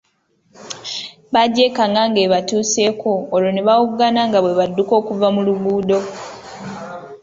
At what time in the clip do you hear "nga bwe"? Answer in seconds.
4.27-4.57